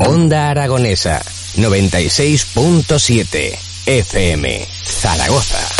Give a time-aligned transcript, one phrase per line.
[0.00, 1.22] Onda Aragonesa
[1.56, 5.78] 96.7 FM Zaragoza.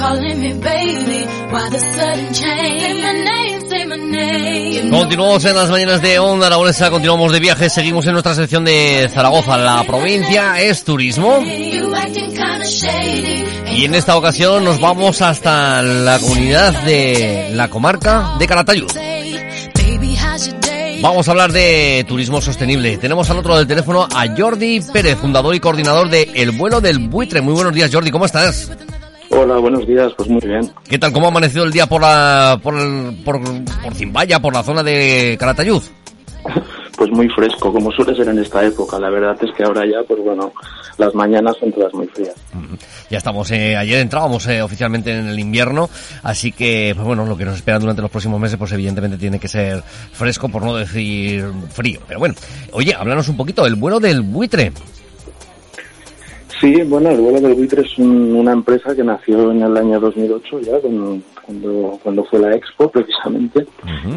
[0.00, 1.26] Calling me baby.
[1.52, 3.59] Why the sudden change?
[4.90, 9.08] Continuamos en las mañanas de Onda Aragonesa, continuamos de viaje, seguimos en nuestra sección de
[9.12, 9.56] Zaragoza.
[9.56, 11.40] La provincia es turismo
[13.72, 18.90] y en esta ocasión nos vamos hasta la comunidad de la comarca de Calatayud.
[21.00, 22.98] Vamos a hablar de turismo sostenible.
[22.98, 26.98] Tenemos al otro del teléfono a Jordi Pérez, fundador y coordinador de El Vuelo del
[26.98, 27.40] Buitre.
[27.40, 28.70] Muy buenos días, Jordi, ¿cómo estás?
[29.42, 30.70] Hola, buenos días, pues muy bien.
[30.88, 31.12] ¿Qué tal?
[31.12, 34.82] ¿Cómo ha amanecido el día por la, por, el- por, por Zimbaya, por la zona
[34.82, 35.82] de Calatayud?
[36.96, 38.98] Pues muy fresco, como suele ser en esta época.
[38.98, 40.52] La verdad es que ahora ya, pues bueno,
[40.98, 42.34] las mañanas son todas muy frías.
[43.08, 45.88] Ya estamos, eh, ayer entrábamos eh, oficialmente en el invierno,
[46.22, 49.38] así que, pues bueno, lo que nos espera durante los próximos meses, pues evidentemente tiene
[49.38, 49.82] que ser
[50.12, 52.00] fresco, por no decir frío.
[52.06, 52.34] Pero bueno,
[52.72, 54.70] oye, háblanos un poquito, el vuelo del buitre.
[56.60, 59.98] Sí, bueno, el vuelo del buitre es un- una empresa que nació en el año
[59.98, 63.66] 2008 ya, con- cuando, cuando fue la Expo precisamente,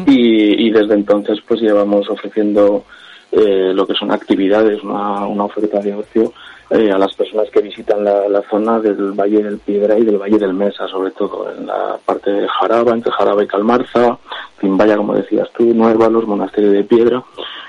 [0.06, 2.84] y, y desde entonces pues llevamos ofreciendo
[3.32, 6.32] eh, lo que son actividades, una, una oferta de ocio
[6.70, 10.18] eh, a las personas que visitan la, la zona del Valle del Piedra y del
[10.18, 14.18] Valle del Mesa, sobre todo en la parte de Jaraba, entre Jaraba y Calmarza,
[14.60, 17.22] Zimbaya, como decías tú, Nuevalos, Monasterio de Piedra.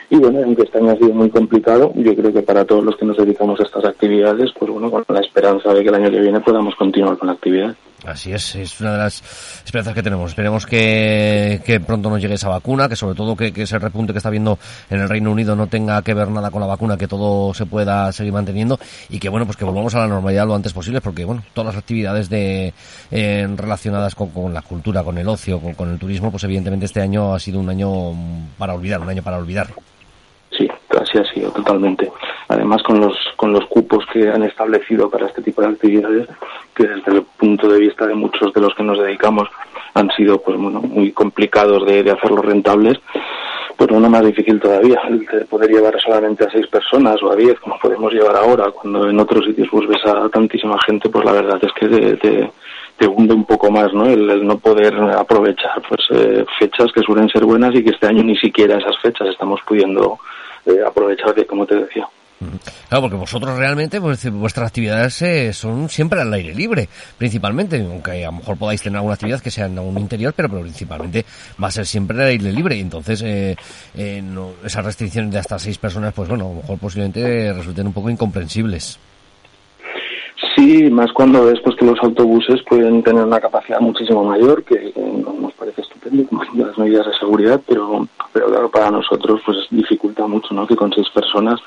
[0.09, 2.95] Y bueno, aunque este año ha sido muy complicado, yo creo que para todos los
[2.95, 6.11] que nos dedicamos a estas actividades, pues bueno, con la esperanza de que el año
[6.11, 7.75] que viene podamos continuar con la actividad.
[8.05, 9.23] Así es, es una de las
[9.65, 10.29] esperanzas que tenemos.
[10.29, 14.13] Esperemos que, que pronto nos llegue esa vacuna, que sobre todo que, que ese repunte
[14.13, 14.59] que está viendo
[14.91, 17.65] en el Reino Unido no tenga que ver nada con la vacuna, que todo se
[17.65, 21.01] pueda seguir manteniendo y que bueno, pues que volvamos a la normalidad lo antes posible,
[21.01, 22.73] porque bueno, todas las actividades de
[23.09, 26.85] eh, relacionadas con, con la cultura, con el ocio, con, con el turismo, pues evidentemente
[26.85, 28.11] este año ha sido un año
[28.59, 29.67] para olvidar, un año para olvidar.
[31.19, 32.11] Ha sido totalmente.
[32.47, 36.27] Además, con los, con los cupos que han establecido para este tipo de actividades,
[36.75, 39.47] que desde el punto de vista de muchos de los que nos dedicamos
[39.93, 42.99] han sido pues bueno muy complicados de, de hacerlos rentables,
[43.77, 44.99] pues bueno, más difícil todavía.
[45.07, 48.71] El de poder llevar solamente a seis personas o a diez, como podemos llevar ahora,
[48.71, 52.51] cuando en otros sitios pues a tantísima gente, pues la verdad es que te, te,
[52.97, 54.05] te hunde un poco más, ¿no?
[54.05, 58.07] El, el no poder aprovechar pues eh, fechas que suelen ser buenas y que este
[58.07, 60.17] año ni siquiera esas fechas estamos pudiendo
[60.65, 62.07] eh, aprovechar, como te decía.
[62.89, 68.23] Claro, porque vosotros realmente, pues, vuestras actividades eh, son siempre al aire libre, principalmente, aunque
[68.23, 71.25] a lo mejor podáis tener alguna actividad que sea en un interior, pero, pero principalmente
[71.61, 72.75] va a ser siempre al aire libre.
[72.75, 73.55] Y entonces, eh,
[73.95, 77.87] eh, no- esas restricciones de hasta seis personas, pues bueno, a lo mejor posiblemente resulten
[77.87, 78.99] un poco incomprensibles.
[80.55, 84.93] Sí, más cuando ves pues, que los autobuses pueden tener una capacidad muchísimo mayor, que
[84.95, 89.57] no- nos parece estupendo, como las medidas de seguridad, pero, pero claro, para nosotros pues
[89.71, 90.65] dificulta mucho ¿no?
[90.65, 91.59] que con seis personas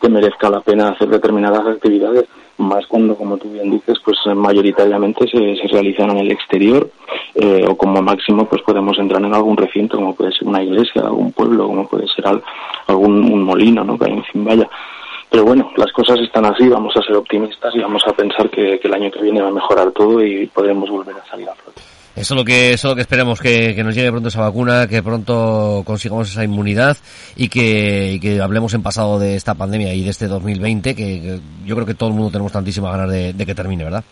[0.00, 2.24] te merezca la pena hacer determinadas actividades,
[2.58, 6.90] más cuando, como tú bien dices, pues mayoritariamente se, se realizan en el exterior
[7.34, 11.02] eh, o como máximo pues podemos entrar en algún recinto, como puede ser una iglesia,
[11.02, 12.42] algún pueblo, como puede ser al-
[12.88, 13.98] algún un molino ¿no?
[13.98, 14.68] que hay en Zimbaya.
[15.34, 18.78] Pero bueno, las cosas están así, vamos a ser optimistas y vamos a pensar que,
[18.80, 21.80] el año que viene va a mejorar todo y podremos volver a salir a flote.
[22.14, 24.86] Eso es lo que, es lo que esperemos, que, que nos llegue pronto esa vacuna,
[24.86, 26.96] que pronto consigamos esa inmunidad
[27.34, 31.02] y que, y que hablemos en pasado de esta pandemia y de este 2020, que,
[31.04, 34.04] que yo creo que todo el mundo tenemos tantísimas ganas de, de que termine, ¿verdad?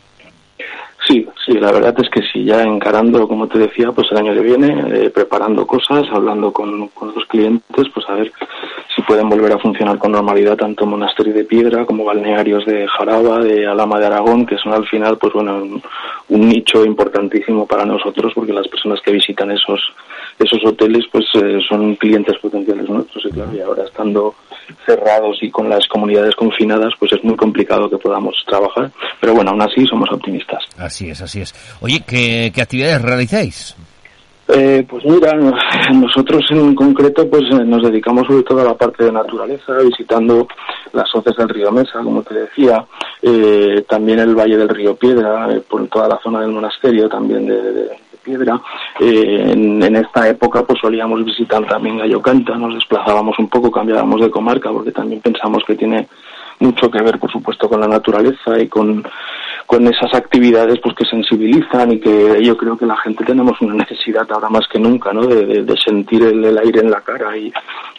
[1.07, 4.35] Sí, sí, la verdad es que sí, ya encarando, como te decía, pues el año
[4.35, 8.31] que viene, eh, preparando cosas, hablando con, con los clientes, pues a ver
[8.95, 13.41] si pueden volver a funcionar con normalidad tanto Monasterio de Piedra como balnearios de Jaraba,
[13.41, 15.83] de Alama de Aragón, que son al final, pues bueno, un,
[16.29, 19.81] un nicho importantísimo para nosotros porque las personas que visitan esos
[20.39, 24.35] esos hoteles pues eh, son clientes potenciales nuestros y claro, y ahora estando
[24.87, 28.91] cerrados y con las comunidades confinadas pues es muy complicado que podamos trabajar,
[29.21, 30.63] pero bueno, aún así somos optimistas.
[30.79, 31.55] Así es, así es.
[31.81, 33.77] Oye, ¿qué, qué actividades realizáis?
[34.49, 35.33] Eh, pues mira,
[35.95, 40.47] nosotros en concreto pues eh, nos dedicamos sobre todo a la parte de naturaleza, visitando
[40.93, 42.85] las hoces del río Mesa, como te decía,
[43.23, 47.47] eh, también el valle del río Piedra, eh, por toda la zona del monasterio también
[47.47, 48.61] de, de- de Piedra.
[49.01, 54.21] Eh, en, en esta época pues solíamos visitar también Gallocanta, nos desplazábamos un poco, cambiábamos
[54.21, 56.09] de comarca porque también pensamos que tiene
[56.63, 59.05] mucho que ver, por supuesto, con la naturaleza y con,
[59.67, 63.75] con esas actividades pues que sensibilizan y que yo creo que la gente tenemos una
[63.75, 65.27] necesidad ahora más que nunca, ¿no?
[65.27, 67.53] De, sentir el, aire en la cara y,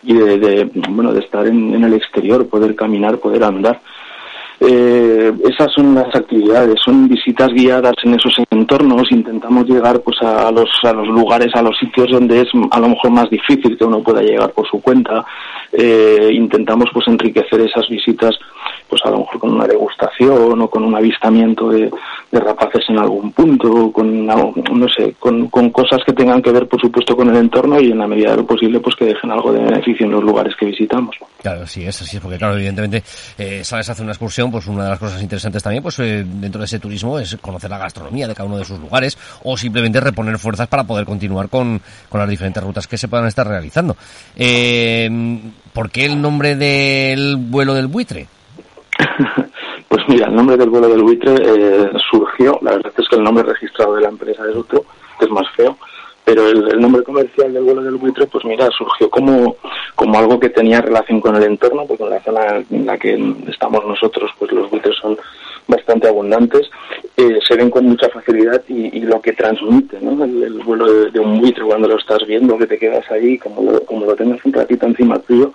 [0.03, 3.81] y de, bueno, de estar en el exterior, poder caminar, poder andar.
[4.65, 10.51] Eh, esas son las actividades, son visitas guiadas en esos entornos, intentamos llegar pues a
[10.51, 13.83] los, a los lugares, a los sitios donde es a lo mejor más difícil que
[13.83, 15.25] uno pueda llegar por su cuenta,
[15.73, 18.37] eh, intentamos pues enriquecer esas visitas
[18.87, 21.91] pues a lo mejor con una degustación o con un avistamiento de,
[22.31, 27.15] rapaces en algún punto, con no sé, con, cosas que tengan que ver por supuesto
[27.15, 29.63] con el entorno y en la medida de lo posible pues que dejen algo de
[29.63, 31.15] beneficio en los lugares que visitamos.
[31.43, 33.03] Claro, sí, es así, porque claro, evidentemente
[33.37, 36.59] eh, sabes hacer una excursión, pues una de las cosas interesantes también pues eh, dentro
[36.59, 39.99] de ese turismo es conocer la gastronomía de cada uno de sus lugares o simplemente
[39.99, 43.97] reponer fuerzas para poder continuar con, con las diferentes rutas que se puedan estar realizando.
[44.37, 45.09] Eh,
[45.73, 48.27] ¿Por qué el nombre del vuelo del buitre?
[49.89, 53.23] pues mira, el nombre del vuelo del buitre eh, surgió, la verdad es que el
[53.23, 54.85] nombre registrado de la empresa es otro,
[55.19, 55.77] que es más feo,
[56.25, 59.57] pero el, nombre comercial del vuelo del buitre, pues mira, surgió como,
[59.95, 63.13] como algo que tenía relación con el entorno, porque en la zona en la que
[63.47, 65.17] estamos nosotros, pues los buitres son
[65.67, 66.69] bastante abundantes,
[67.17, 70.23] eh, se ven con mucha facilidad y, lo que transmite, ¿no?
[70.23, 73.85] El, vuelo de, un buitre cuando lo estás viendo, que te quedas ahí, como lo,
[73.85, 75.53] como lo tengas un ratito encima tuyo,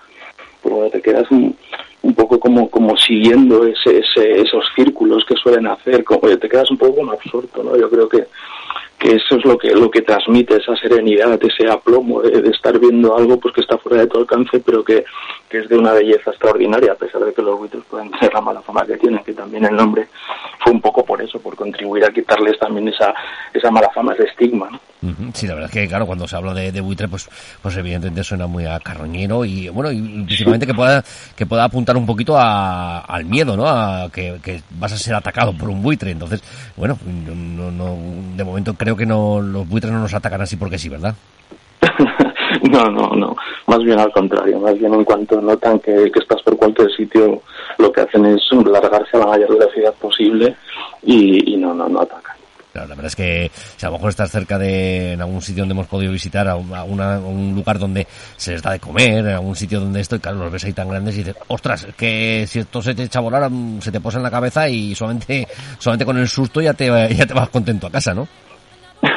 [0.63, 1.57] pues bueno, te quedas un,
[2.03, 6.79] un poco como, como siguiendo ese, esos círculos que suelen hacer, como, te quedas un
[6.79, 7.77] poco como absorto, ¿no?
[7.77, 8.27] Yo creo que,
[8.99, 13.17] que eso es lo que, lo que transmite esa serenidad, ese aplomo de, estar viendo
[13.17, 15.05] algo pues que está fuera de tu alcance, pero que,
[15.49, 18.41] que es de una belleza extraordinaria, a pesar de que los buitres pueden tener la
[18.41, 20.09] mala fama que tienen, que también el nombre
[20.59, 23.15] fue un poco por eso, por contribuir a quitarles también esa,
[23.55, 24.81] esa mala fama, ese estigma, ¿no?
[25.33, 27.29] Sí, la verdad es que, claro, cuando se habla de, buitre, pues,
[27.63, 31.05] pues evidentemente suena muy a carroñero y, bueno, y principalmente que pueda,
[31.37, 33.69] que pueda apuntar un poquito a, al miedo, ¿no?
[33.69, 36.11] A que, vas a ser atacado por un buitre.
[36.11, 36.43] Entonces,
[36.77, 37.97] bueno, no, no,
[38.37, 41.15] de momento creo que no, los buitres no nos atacan así porque sí, ¿verdad?
[42.71, 43.37] no, no, no.
[43.67, 44.59] Más bien al contrario.
[44.59, 47.43] Más bien en cuanto notan que, que estás por cualquier sitio,
[47.79, 50.57] lo que hacen es largarse a la mayor velocidad posible
[51.03, 52.39] y, y no, no, no atacan
[52.87, 55.73] la verdad es que si a lo mejor estás cerca de en algún sitio donde
[55.75, 58.07] hemos podido visitar, a, un lugar donde
[58.37, 60.73] se les da de comer, en algún sitio donde esto, y claro, los ves ahí
[60.73, 63.93] tan grandes y dices, ostras, que si esto se te echa a volar, mm, se
[63.93, 65.47] te posa en la cabeza y solamente,
[65.79, 68.29] solamente con el susto ya te, ya te vas contento a casa, ¿no?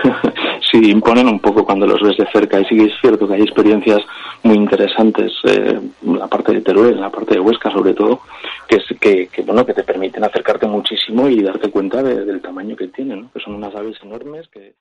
[0.71, 3.35] sí imponen un poco cuando los ves de cerca y sí que es cierto que
[3.35, 3.99] hay experiencias
[4.43, 8.21] muy interesantes eh, en la parte de Teruel, en la parte de Huesca sobre todo,
[8.67, 12.75] que, es, que, que, bueno que te permiten acercarte muchísimo y darte cuenta del tamaño
[12.75, 13.31] que tienen, ¿no?
[13.31, 14.73] que son unas aves enormes que...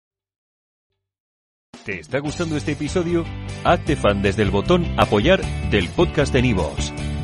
[1.85, 3.25] ¿Te está gustando este episodio?
[3.65, 5.41] Hazte fan desde el botón apoyar
[5.71, 6.93] del podcast de Nivos.